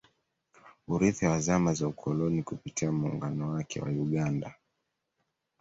[0.87, 4.55] Urithi wa zama za ukoloni Kupitia muungano wake wa Uganda